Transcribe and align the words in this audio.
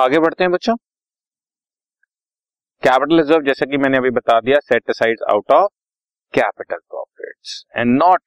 आगे 0.00 0.18
बढ़ते 0.18 0.44
हैं 0.44 0.50
बच्चों। 0.52 0.74
कैपिटल 2.82 3.16
रिज़र्व 3.16 3.42
जैसे 3.44 3.66
कि 3.66 3.76
मैंने 3.76 3.98
अभी 3.98 4.10
बता 4.10 4.38
दिया 4.40 4.58
set 4.60 4.90
aside 4.90 5.22
out 5.30 5.52
of 5.52 5.70
capital 6.34 6.76
profits 6.76 7.64
and 7.76 7.96
not 7.98 8.22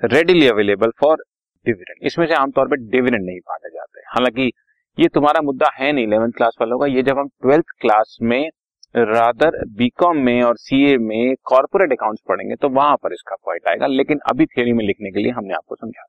readily 0.00 0.48
available 0.48 0.90
for 1.00 1.24
dividend 1.66 2.06
इसमें 2.06 2.26
से 2.26 2.34
आमतौर 2.34 2.68
पर 2.68 2.76
डिविडेंड 2.90 3.24
नहीं 3.24 3.38
बांटे 3.40 3.68
जाते। 3.68 4.00
हालाँकि 4.08 4.50
ये 4.98 5.08
तुम्हारा 5.08 5.40
मुद्दा 5.42 5.70
है 5.74 5.90
नहीं 5.92 6.06
इलेवेंथ 6.06 6.32
क्लास 6.32 6.56
वालों 6.60 6.78
का। 6.78 6.86
ये 6.86 7.02
जब 7.02 7.18
हम 7.18 7.28
ट्वेल्थ 7.42 7.74
क्लास 7.80 8.16
में 8.22 8.48
रादर 8.94 9.58
बीकॉम 9.76 10.18
में 10.24 10.42
और 10.42 10.56
सीए 10.56 10.96
में 10.98 11.34
कॉर्पोरेट 11.44 11.92
अकाउंट्स 11.92 12.22
पढ़ेंगे 12.28 12.56
तो 12.56 12.68
वहाँ 12.70 12.96
पर 12.96 13.12
इसका 13.12 13.36
पॉइंट 13.36 13.68
आएगा। 13.68 13.86
लेकिन 13.86 14.18
अभी 14.30 14.46
थियोरी 14.46 14.72
में 14.72 14.84
लिखने 14.86 15.10
के 15.10 15.22
लिए 15.22 15.32
हमने 15.32 15.54
आपको 15.54 15.76
समझा। 15.76 16.06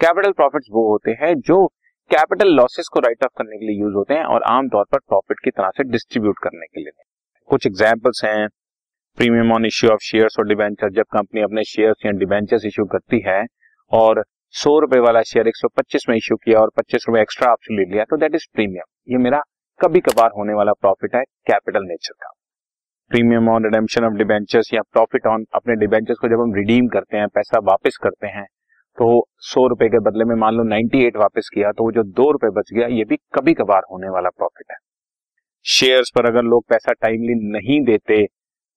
कैपिटल 0.00 0.32
प्रॉफिट्स 0.32 0.68
वो 0.72 0.88
होते 0.90 1.16
हैं 1.20 1.34
जो 1.40 1.66
कैपिटल 2.10 2.48
लॉसेस 2.48 2.88
को 2.92 3.00
राइट 3.00 3.24
ऑफ़ 3.24 3.30
करने 3.38 3.56
के 3.58 3.66
लिए 3.66 3.80
यूज़ 3.80 3.94
होते 3.94 4.14
हैं 4.14 4.22
और 4.26 4.42
आमतौर 4.42 4.84
पर 4.92 4.98
प्रॉफिट 4.98 5.40
की 5.44 5.50
तरह 5.50 5.70
से 5.70 5.84
डिस्ट्रीब्यूट 5.84 6.38
करने 6.38 6.66
के 6.66 6.80
लिए। 6.80 7.02
कुछ 7.50 7.66
एग्जाम्पल्स 7.66 8.24
हैं। 8.24 8.48
Premium 9.18 9.52
on 9.52 9.66
issue 9.66 9.90
of 9.90 10.00
shares 10.02 10.38
और 10.38 10.46
डिवेंचर 10.48 10.90
जब 10.90 11.04
कंपनी 11.12 11.40
अपने 11.40 11.64
शेयर्स 11.64 12.04
या 12.06 12.12
डिवेंचर्स 12.12 12.64
इश्यू 12.66 12.84
करती 12.84 13.20
है 13.26 13.44
और 13.92 14.24
सौ 14.54 14.78
रुपए 14.78 14.98
वाला 14.98 15.22
शेयर 15.22 15.48
एक 15.48 15.56
सौ 15.56 15.68
पच्चीस 15.68 16.08
में 16.08 16.16
इश्यू 16.16 16.36
किया 16.36 16.60
और 16.60 16.72
पच्चीस 16.76 17.04
रुपए 17.08 17.20
एक्स्ट्रा 17.20 17.50
आपसे 17.52 17.76
ले 17.76 17.90
लिया 17.92 18.04
तो 18.04 18.16
दैट 18.16 18.34
इज़ 18.34 18.46
प्रीमियम 18.54 19.12
ये 19.12 19.18
मेरा 19.18 19.42
कभी 19.80 20.00
कभार 20.00 20.30
होने 20.36 20.54
वाला 20.54 20.72
प्रॉफिट 20.72 21.14
है 21.14 21.22
कैपिटल 21.46 21.84
नेचर 21.84 22.12
का। 22.12 22.32
Premium 23.10 23.48
on 23.48 23.64
redemption 23.64 24.04
of 24.04 24.14
debentures 24.14 24.74
या 24.74 24.82
प्रॉफिट 24.92 25.26
ऑन 25.26 25.44
अपने 25.54 25.74
डिबेंचर्स 25.76 26.18
को 26.18 26.28
जब 26.28 26.40
हम 26.40 26.54
रिडीम 26.54 26.88
करते 26.88 27.16
हैं, 27.16 27.28
पैसा 27.28 27.58
वापस 27.62 27.98
करते 28.02 28.26
हैं 28.28 28.46
तो 29.00 29.06
सौ 29.42 29.66
रुपए 29.66 29.88
के 29.88 29.98
बदले 30.00 30.24
में 30.24 30.34
मान 30.36 30.54
लो 30.54 30.64
98 30.64 31.16
वापस 31.16 31.48
किया 31.54 31.70
तो 31.72 31.84
वो 31.84 31.92
जो 31.92 32.02
दो 32.02 32.30
रुपए 32.30 32.48
बच 32.50 32.72
गया, 32.72 32.86
ये 32.88 33.04
भी 33.04 33.16
कभी 33.34 33.54
कभार 33.54 33.82
होने 33.90 34.08
वाला 34.08 34.28
प्रॉफिट 34.30 34.64
है। 34.70 34.76
शेयर्स 35.66 36.10
पर 36.14 36.26
अगर 36.26 36.42
लोग 36.44 36.64
पैसा 36.68 36.92
टाइमली 36.92 37.34
नहीं 37.52 37.80
देते 37.84 38.26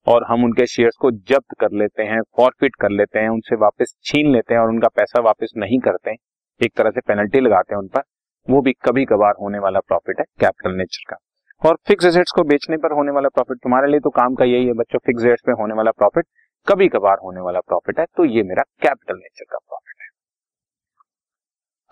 और 0.08 0.26
हम 0.30 0.44
उनके 0.44 0.66
शेयर्स 0.68 0.96
को 0.96 1.12
जब्त 1.12 1.56
कर 1.60 1.72
लेते 1.74 2.04
हैं 2.04 2.22
फॉरफिट 2.38 2.76
कर 2.76 2.90
लेते 2.92 3.20
हैं, 3.20 3.30
उनसे 3.30 3.56
वापस 3.56 3.96
छीन 4.04 4.32
लेते 4.34 4.54
हैं 4.54 4.62
और 4.62 4.70
उनका 4.70 4.88
पैसा 4.96 5.22
वापस 5.22 5.54
नहीं 5.58 5.80
करते 5.80 6.16
एक 6.62 6.74
तरह 6.78 6.92
से 6.92 7.02
पेनल्टी 7.02 7.40
लगाते 7.40 7.76
हैं 7.76 7.82
उन 7.82 7.88
पर, 7.88 8.02
वो 8.48 8.62
भी 8.62 8.74
कभी 8.86 9.06
कभार 9.06 9.34
होने 9.42 9.60
वाला 9.60 9.80
प्रॉफिट 9.82 10.20
है 10.20 10.26
कैपिटल 10.40 10.78
नेचर 10.78 11.04
का। 11.10 11.18
और 11.62 11.78
फिक्स 11.88 12.06
एसेट्स 12.06 12.32
को 12.32 12.44
बेचने 12.46 12.78
पर 12.78 12.92
होने 12.92 13.12
वाला 13.12 13.30
प्रॉफिट 13.30 13.58
तुम्हारे 13.58 13.88
लिए 13.88 14.00
तो 14.00 14.10
काम 14.12 14.36
का 14.36 14.46
यही 14.46 14.66
है 14.66 14.74
बच्चों 14.76 15.00
फिक्स 15.00 15.24
एसेट्स 15.24 15.44
पे 15.46 15.52
होने 15.52 15.74
वाला 15.74 15.92
प्रॉफिट 15.92 16.26
कभी 16.68 16.88
कभार 16.90 17.18
होने 17.24 17.42
वाला 17.42 17.60
प्रॉफिट 17.60 18.00
है 18.00 18.06
तो 18.18 18.26
ये 18.28 18.44
मेरा 18.44 18.64
कैपिटल 18.82 19.16
नेचर 19.16 19.46
का 19.46 19.58
प्रॉफिट 19.58 19.82
है। 19.90 19.93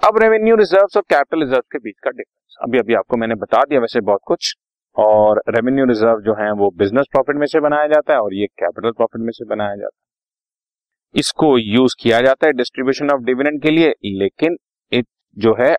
अब 0.02 0.18
रेवेन्यू 0.20 0.56
रिजर्व्स 0.56 0.96
और 0.98 1.04
कैपिटल 1.04 1.40
रिज़र्व 1.40 1.64
के 1.72 1.80
बीच 1.80 1.96
का 2.04 2.10
डिफरेंस 2.12 2.56
अभी 2.62 2.78
अभी 2.80 2.94
आपको 2.96 3.18
मैंने 3.18 3.36
बता 3.36 3.62
दिया 3.64 3.80
वैसे 3.82 4.00
बहुत 4.02 4.20
कुछ। 4.28 4.54
और 4.96 5.42
रेवेन्यू 5.50 5.86
रिज़र्व 5.86 6.22
जो 6.22 6.34
है, 6.36 6.52
वो 6.52 6.70
बिज़नेस 6.78 7.06
प्रॉफिट 7.12 7.36
में 7.36 7.46
से 7.48 7.60
बनाया 7.60 7.88
जाता 7.88 8.14
है 8.14 8.20
और 8.20 8.34
ये 8.34 8.48
कैपिटल 8.60 8.92
प्रॉफिट 8.92 9.22
में 9.22 9.32
से 9.32 9.46
बनाया 9.46 9.76
जाता 9.76 9.96
है। 9.96 11.20
इसको 11.20 11.58
यूज़ 11.58 11.96
किया 12.00 12.22
जाता 12.22 12.48
है 12.48 12.54
डिस्ट्रीब्यूशन 12.54 13.12
ऑफ़ 13.12 13.22
डिविडेंड 13.26 13.62
के 13.64 13.72
लिए, 13.72 13.94
लेकिन 14.16 14.58
इट 14.92 15.08
जो 15.38 15.56
है 15.60 15.76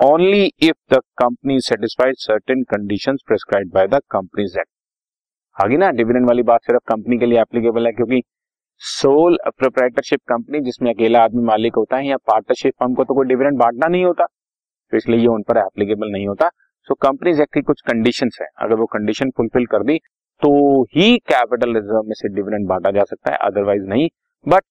only 0.00 0.44
if 0.62 0.94
the 0.94 1.00
company 1.18 1.60
satisfied 1.62 2.16
certain 2.20 2.62
condition 2.70 3.16
prescribe 3.26 3.70
by 3.74 3.86
the 3.88 4.00
companies 4.10 4.58
act 4.58 4.70
आगे 5.56 5.76
ना 5.76 5.90
डिविडेंड 5.92 6.26
वाली 6.28 6.42
बात 6.44 6.60
सिर्फ़ 6.62 6.82
कंपनी 6.88 7.18
के 7.18 7.26
लिए 7.26 7.40
एप्लीकेबल 7.40 7.86
है, 7.86 7.92
क्योंकि 7.92 8.22
सोल 8.80 9.36
प्रोप्राइटरशिप 9.48 10.20
कंपनी 10.28 10.60
जिसमें 10.60 10.92
अकेला 10.92 11.22
आदमी 11.24 11.42
मालिक 11.44 11.76
होता 11.76 11.96
है 11.96 12.06
या 12.06 12.16
पार्टनरशिप 12.26 12.74
फर्म 12.80 12.94
को 12.94 13.04
तो 13.04 13.14
कोई 13.14 13.26
डिविडेंड 13.26 13.58
बांटना 13.58 13.86
नहीं 13.86 14.04
होता 14.04 14.24
तो 14.24 14.96
इसलिए 14.96 15.20
ये 15.20 15.26
उन 15.28 15.42
पर 15.42 15.58
एप्लीकेबल 15.58 16.10
नहीं 16.10 16.26
होता। 16.28 16.48
सो 16.88 16.94
कंपनीज़ 16.96 17.40
एक्ट 17.42 17.54
की 17.54 17.60
कुछ 17.62 17.80
कंडीशन 17.82 18.30
है। 18.40 18.46
अगर 18.58 18.74
वो 18.74 18.86
कंडीशन 18.86 19.30
फुलफिल 19.36 19.66
कर 19.66 19.82
दी 19.82 19.98
तो 20.42 20.82
ही 20.94 21.16
कैपिटल 21.28 21.74
रिज़र्व 21.74 22.02
में 22.02 22.14
से 22.14 22.28
डिविडेंड 22.34 22.66
बांटा 22.68 22.90
जा 22.90 23.04
सकता 23.04 23.32
है 23.32 23.38
अदरवाइज़ 23.42 23.84
नहीं। 23.84 24.08
बट 24.46 24.62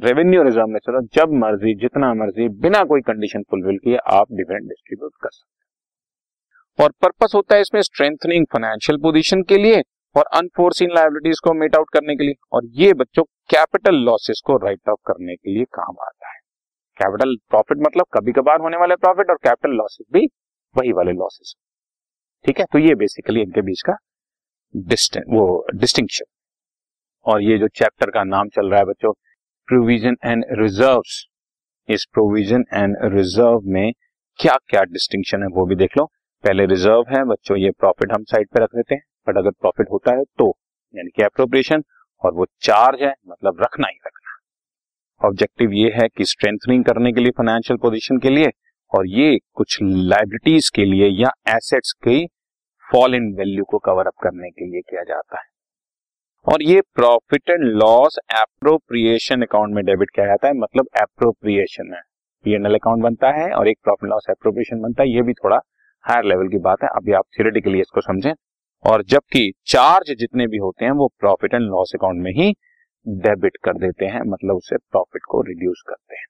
रेवेन्यू 0.00 0.42
रिज़र्व 0.42 0.66
में 0.66 0.78
चलो 0.78 1.00
जब 1.14 1.32
मर्ज़ी, 1.34 1.74
जितना 1.74 2.12
मर्ज़ी, 2.14 2.48
बिना 2.48 2.82
कोई 2.84 3.00
कंडीशन 3.00 3.42
फुलफिल 3.50 3.78
किए 3.78 3.96
आप 3.96 4.32
डिविडेंड 4.32 4.68
डिस्ट्रीब्यूट 4.68 5.12
कर 5.22 5.28
सकते 5.30 6.82
हैं। 6.82 6.84
और 6.84 6.92
पर्पस 7.02 7.32
होता 7.34 7.54
है 7.54 7.60
इसमें 7.60 7.80
स्ट्रेंथनिंग 7.82 8.46
फाइनेंशियल 8.52 8.98
पोजीशन 8.98 9.42
के 9.42 9.58
लिए। 9.58 9.82
और 10.14 10.24
अनफोर्सिन 10.34 10.90
लाइबिलिटीज 10.94 11.38
को 11.40 11.52
मेट 11.54 11.76
आउट 11.76 11.90
करने 11.92 12.16
के 12.16 12.24
लिए, 12.24 12.34
और 12.52 12.66
ये 12.74 12.92
बच्चों 12.94 13.22
कैपिटल 13.50 13.94
लॉसेस 14.04 14.42
को 14.46 14.56
राइट 14.58 14.88
ऑफ़ 14.88 14.98
करने 15.06 15.36
के 15.36 15.54
लिए 15.54 15.64
काम 15.74 15.96
आता 16.02 16.28
है। 16.28 16.38
कैपिटल 16.96 17.36
प्रॉफिट 17.50 17.78
मतलब 17.80 18.06
कभी 18.14 18.32
कभार 18.32 18.60
होने 18.60 18.76
वाले 18.76 18.96
प्रॉफिट 18.98 19.30
और 19.30 19.36
कैपिटल 19.44 19.76
लॉसेस 19.76 20.06
भी 20.12 20.26
वही 20.74 20.92
वाले 20.92 21.12
लॉसेस 21.14 21.54
ठीक 22.44 22.58
है? 22.58 22.64
तो 22.64 22.78
ये 22.78 22.94
बेसिकली 22.96 23.40
इनके 23.42 23.62
बीच 23.62 23.82
का 23.82 23.96
वो 25.28 25.66
डिस्टिंक्शन 25.74 26.24
और 27.26 27.42
ये 27.42 27.56
जो 27.58 27.68
चैप्टर 27.70 28.10
का 28.10 28.22
नाम 28.26 28.48
चल 28.48 28.70
रहा 28.70 28.78
है 28.78 28.84
बच्चों 28.86 29.12
प्रोविज़न 29.68 30.16
एंड 30.24 30.44
रिज़र्व 30.60 31.02
इस 31.88 32.04
प्रोविज़न 32.12 32.64
एंड 32.74 32.96
रिज़र्व 33.14 33.60
में 33.66 33.92
क्या 34.38 34.56
क्या 34.68 34.82
डिस्टिंक्शन 34.86 35.42
है 35.42 35.48
वो 35.48 35.64
भी 35.66 35.74
देख 35.76 35.96
लो। 35.98 36.04
पहले 36.44 36.66
रिज़र्व 36.66 37.04
है 37.08 37.24
बच्चों, 37.24 37.56
ये 37.56 37.70
प्रॉफिट 37.70 38.12
हम 38.12 38.24
साइड 38.24 38.48
पे 38.48 38.62
रख 38.62 38.74
देते 38.76 38.94
हैं। 38.94 39.02
बट 39.30 39.38
अगर 39.38 39.50
प्रॉफिट 39.52 39.90
होता 39.92 40.12
है 40.12 40.24
तो 40.38 40.54
यानी 40.94 41.10
कि 41.10 41.22
अप्रोप्रिएशन 41.24 41.82
और 42.22 42.32
वो 42.34 42.46
चार्ज 42.62 43.02
है 43.02 43.14
मतलब 43.28 43.62
रखना 43.62 43.88
ही 43.88 43.96
रखना। 43.96 44.38
ऑब्जेक्टिव 45.20 45.72
ये 45.74 45.90
है 45.92 46.06
कि 46.08 46.24
स्ट्रेंथनिंग 46.26 46.84
करने 46.84 47.12
के 47.12 47.20
लिए 47.20 47.30
फाइनेंशियल 47.32 47.78
पोजीशन 47.78 48.18
के 48.18 48.30
लिए, 48.30 48.50
और 48.92 49.06
ये 49.08 49.38
कुछ 49.54 49.78
लाइबिलिटीज 49.82 50.68
के 50.70 50.84
लिए 50.84 51.08
या 51.16 51.30
एसेट्स 51.48 51.92
की 52.04 52.26
फॉल 52.86 53.14
इन 53.14 53.32
वैल्यू 53.34 53.64
को 53.64 53.78
कवर 53.80 54.06
अप 54.06 54.14
करने 54.22 54.50
के 54.50 54.66
लिए 54.66 54.80
किया 54.82 55.02
जाता 55.04 55.38
है। 55.38 55.48
और 56.46 56.62
ये 56.62 56.80
profit 56.94 57.50
and 57.50 57.64
loss 57.74 58.18
appropriation 58.32 59.42
account 59.42 59.74
में 59.74 59.84
डेबिट 59.84 60.10
किया 60.10 60.26
जाता 60.26 60.48
है 60.48 60.54
मतलब 60.56 60.86
एप्रोप्रिएशन 61.02 61.92
है। 61.94 62.00
पीएनएल 62.44 62.74
अकाउंट 62.74 63.02
बनता 63.02 63.30
है 63.32 63.50
और 63.52 63.68
एक 63.68 63.78
प्रॉफिट 63.84 64.10
लॉस 64.10 64.26
एप्रोप्रिएशन 64.30 64.80
बनता 64.80 65.02
है, 65.02 65.08
ये 65.10 65.22
भी 65.22 65.32
थोड़ा 65.34 65.60
हायर 66.04 66.24
लेवल 66.24 66.48
की 66.48 66.58
बात 66.60 66.82
है। 66.82 66.88
अभी 66.90 67.12
आप 67.12 67.24
थियोरेटिकली 67.38 67.80
इसको 67.80 68.00
समझें 68.02 68.32
और 68.84 69.02
जबकि 69.04 69.50
चार्ज 69.66 70.10
जितने 70.18 70.46
भी 70.46 70.58
होते 70.58 70.84
हैं, 70.84 70.92
वो 70.92 71.08
प्रॉफिट 71.20 71.54
एंड 71.54 71.62
लॉस 71.64 71.92
अकाउंट 71.94 72.22
में 72.22 72.30
ही 72.32 72.52
डेबिट 73.06 73.56
कर 73.64 73.78
देते 73.78 74.06
हैं 74.06 74.20
मतलब 74.26 74.56
उसे 74.56 74.76
प्रॉफिट 74.78 75.22
को 75.28 75.40
रिड्यूस 75.42 75.82
करते 75.88 76.16
हैं। 76.16 76.24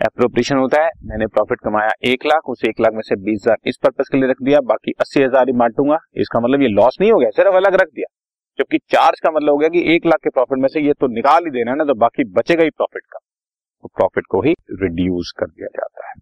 अप्रोप्रिएशन 0.00 0.56
होता 0.56 0.82
है, 0.82 0.90
मैंने 1.04 1.26
प्रॉफिट 1.28 1.60
कमाया 1.60 1.90
एक 2.04 2.26
लाख, 2.26 2.48
उस 2.48 2.64
एक 2.64 2.80
लाख 2.80 2.92
में 2.92 3.00
से 3.02 3.16
बीस 3.16 3.40
हज़ार 3.40 3.56
इस 3.66 3.76
पर्पज 3.82 4.08
के 4.08 4.16
लिए 4.16 4.28
रख 4.28 4.42
दिया, 4.42 4.60
बाकी 4.62 4.92
अस्सी 5.00 5.22
हज़ार 5.22 5.46
ही 5.46 5.52
बांटूँगा 5.54 5.98
इसका 6.16 6.40
मतलब 6.40 6.62
ये 6.62 6.68
लॉस 6.70 6.96
नहीं 7.00 7.10
हो 7.12 7.18
गया, 7.18 7.30
सिर्फ़ 7.30 7.56
अलग 7.56 7.74
रख 7.74 7.88
दिया। 7.88 8.06
जबकि 8.58 8.78
चार्ज 8.90 9.20
का 9.20 9.30
मतलब 9.30 9.50
हो 9.50 9.58
गया 9.58 9.68
कि 9.68 9.82
एक 9.94 10.06
लाख 10.06 10.20
के 10.24 10.30
प्रॉफिट 10.30 10.58
में 10.58 10.68
से 10.68 10.80
ये 10.80 10.92
तो 10.92 11.06
निकाल 11.08 11.44
ही 11.44 11.50
देना 11.50 11.70
है 11.70 11.76
ना 11.76 11.84
तो 11.84 11.94
बाकी 11.96 12.24
बचेगा 12.32 12.64
ही 12.64 12.70
प्रॉफिट 12.70 13.02
का। 13.04 13.18
तो 13.18 13.88
प्रॉफिट 13.88 14.24
को 14.28 14.40
ही 14.42 14.54
रिड्यूस 14.82 15.32
कर 15.38 15.46
दिया 15.46 15.66
जाता 15.72 16.08
है। 16.08 16.14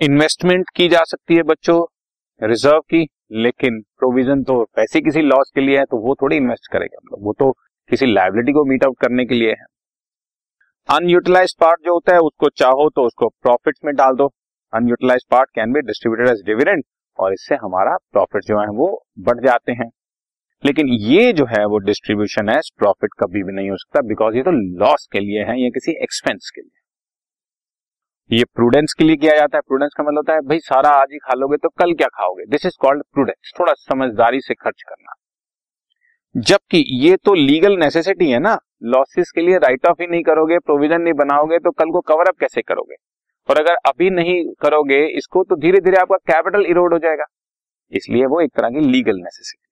इन्वेस्टमेंट 0.00 0.70
की 0.76 0.88
जा 0.88 1.02
सकती 1.04 1.34
है 1.34 1.42
बच्चों 1.44 1.84
रिज़र्व 2.42 2.80
की, 2.80 3.06
लेकिन 3.32 3.80
प्रोविज़न 3.98 4.42
तो 4.42 4.62
पैसे 4.76 5.00
किसी 5.00 5.20
लॉस 5.22 5.50
के 5.54 5.60
लिए 5.60 5.78
है 5.78 5.84
तो 5.84 5.96
वो 5.98 6.14
थोड़ी 6.22 6.36
इन्वेस्ट 6.36 6.72
करेगा 6.72 6.98
मतलब 7.04 7.24
वो 7.24 7.32
तो 7.38 7.50
किसी 7.90 8.06
लाइबिलिटी 8.06 8.52
को 8.52 8.64
मीट 8.64 8.84
आउट 8.84 8.96
करने 9.00 9.24
के 9.26 9.34
लिए 9.34 9.50
है। 9.50 9.66
अनयूटिलाइज 10.88 11.54
पार्ट 11.60 11.84
जो 11.84 11.92
होता 11.92 12.14
है, 12.14 12.18
उसको 12.20 12.48
चाहो 12.50 12.88
तो 12.90 13.06
उसको 13.06 13.28
प्रॉफिट 13.42 13.76
में 13.84 13.94
डाल 13.96 14.16
दो। 14.16 14.26
Unutilised 14.72 15.24
part 15.30 15.50
can 15.54 15.72
be 15.72 15.80
distributed 15.82 16.28
as 16.28 16.42
dividend 16.46 16.82
और 17.18 17.32
इससे 17.32 17.54
हमारा 17.54 17.96
प्रॉफिट 18.12 18.44
जो 18.44 18.60
है, 18.60 18.66
वो 18.68 19.04
बढ़ 19.20 19.44
जाते 19.44 19.72
हैं। 19.72 19.90
लेकिन 20.64 20.88
ये 20.88 21.32
जो 21.32 21.44
है, 21.46 21.64
वो 21.66 21.78
डिस्ट्रीब्यूशन 21.80 22.48
है 22.48 22.60
प्रॉफिट 22.78 23.10
कभी 23.20 23.42
भी 23.42 23.52
नहीं 23.52 23.70
हो 23.70 23.76
सकता 23.76 24.00
बिकॉज़ 24.08 24.36
ये 24.36 24.42
तो 24.42 24.50
लॉस 24.80 25.08
के 25.12 25.20
लिए 25.20 25.42
है, 25.42 25.60
या 25.62 25.68
किसी 25.70 25.92
एक्सपेंस 26.02 26.50
के 26.54 26.60
लिए। 26.60 26.71
ये 28.32 28.44
प्रूडेंस 28.46 28.94
के 28.98 29.04
लिए 29.04 29.16
किया 29.16 29.32
जाता 29.36 29.58
है। 29.58 29.60
प्रूडेंस 29.60 29.90
का 29.96 30.02
मतलब 30.02 30.16
होता 30.16 30.34
है, 30.34 30.40
भाई, 30.40 30.58
सारा 30.60 30.90
आज 30.92 31.08
ही 31.12 31.18
खा 31.18 31.34
लोगे 31.34 31.56
तो 31.56 31.68
कल 31.70 31.92
क्या 31.94 32.06
खाओगे? 32.10 32.44
दिस 32.46 32.66
इज़ 32.66 32.76
कॉल्ड 32.80 33.02
प्रूडेंस 33.14 33.52
थोड़ा 33.58 33.72
समझदारी 33.74 34.40
से 34.40 34.54
खर्च 34.54 34.82
करना। 34.82 35.12
जबकि 36.34 36.84
ये 37.00 37.16
तो 37.16 37.34
लीगल 37.34 37.76
नेसेसिटी 37.78 38.30
है 38.30 38.38
ना। 38.38 38.56
लॉसेस 38.84 39.30
के 39.30 39.40
लिए 39.40 39.58
राइट 39.58 39.86
ऑफ़ 39.86 40.00
ही 40.02 40.06
नहीं 40.06 40.22
करोगे 40.22 40.58
प्रोविज़न 40.60 41.00
नहीं 41.00 41.14
बनाओगे 41.14 41.58
तो 41.58 41.70
कल 41.72 41.90
को 41.90 42.00
कवर 42.02 42.28
अप 42.28 42.38
कैसे 42.40 42.62
करोगे? 42.62 42.94
और 43.48 43.58
अगर 43.58 43.74
अभी 43.86 44.10
नहीं 44.12 44.42
करोगे 44.60 45.04
इसको 45.16 45.44
तो 45.44 45.56
धीरे 45.56 45.80
धीरे 45.80 45.96
आपका 45.98 46.16
कैपिटल 46.26 46.66
इरोड 46.66 46.92
हो 46.92 46.98
जाएगा। 46.98 47.24
इसलिए 47.92 48.26
वो 48.26 48.40
एक 48.40 48.50
तरह 48.56 48.70
की 48.70 48.80
लीगल 48.82 49.16
नेसेसिटी 49.18 49.68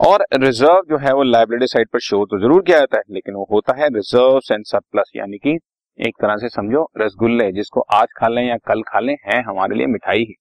और 0.00 0.24
रिज़र्व 0.36 0.82
जो 0.88 0.98
है, 0.98 1.12
वो 1.12 1.22
लाइबिलिटी 1.24 1.66
साइड 1.66 1.88
पर 1.88 2.00
शो 2.00 2.24
तो 2.26 2.38
ज़रूर 2.40 2.62
किया 2.62 2.78
जाता 2.78 2.96
है, 2.96 3.02
लेकिन 3.10 3.34
वो 3.34 3.46
होता 3.50 3.74
है 3.76 3.88
रिज़र्व 3.90 4.40
एंड 4.52 4.64
सरप्लस 4.66 5.12
यानी 5.16 5.38
कि 5.38 5.58
एक 5.98 6.14
तरह 6.20 6.36
से 6.36 6.48
समझो, 6.48 6.90
रसगुल्ले 6.98 7.52
जिसको 7.52 7.80
आज 7.80 8.08
खा 8.16 8.28
लें 8.28 8.48
या 8.48 8.56
कल 8.56 8.82
खा 8.82 9.00
लें, 9.00 9.16
है 9.26 9.42
हमारे 9.42 9.76
लिए 9.76 9.86
मिठाई 9.86 10.18
ही। 10.18 10.34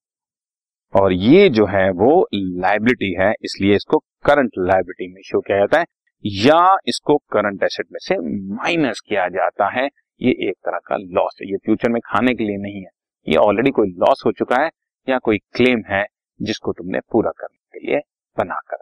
और 1.02 1.14
ये 1.14 1.50
जो 1.50 1.66
है 1.66 1.92
वो 1.92 2.28
लाइबिलिटी 2.34 3.14
है, 3.22 3.34
इसलिए 3.42 3.76
इसको 3.76 3.98
करंट 3.98 4.52
लाइबिलिटी 4.58 5.14
में 5.14 5.22
शो 5.22 5.42
किया 5.42 5.58
जाता 5.58 5.80
है, 5.80 5.86
या 6.26 6.78
इसको 6.88 7.18
करंट 7.18 7.64
एसेट 7.64 7.86
में 7.92 8.00
से 8.02 8.16
माइनस 8.56 9.00
किया 9.00 9.28
जाता 9.28 9.70
है, 9.70 9.90
ये 10.22 10.32
एक 10.50 10.56
तरह 10.66 10.80
का 10.88 10.98
लॉस 10.98 11.38
है। 11.42 11.52
ये 11.52 11.58
फ्यूचर 11.58 11.90
में 11.90 12.02
खाने 12.06 12.34
के 12.34 12.44
लिए 12.44 12.58
नहीं 12.58 12.82
है। 12.82 12.90
ये 13.28 13.36
ऑलरेडी 13.36 13.72
कोई 13.72 13.88
लॉस 13.88 14.24
हो 14.26 14.32
चुका 14.32 14.64
है, 14.64 14.70
या 15.10 15.18
कोई 15.18 15.38
क्लेम 15.38 15.84
है, 15.88 16.06
जिसको 16.42 16.74
तुमने 16.74 17.00
पूरा 17.00 17.32
करने 17.32 17.80
के 17.80 17.88
लिए 17.88 18.00
बना 18.38 18.56
कर 18.56 18.78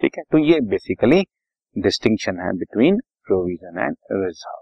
ठीक 0.00 0.12
है? 0.18 0.22
तो 0.32 0.38
ये 0.38 0.60
बेसिकली 0.60 1.24
डिस्टिंक्शन 1.78 2.40
है 2.40 2.52
between 2.52 2.96
provision 3.26 3.78
and 3.78 3.96
reserve 4.12 4.61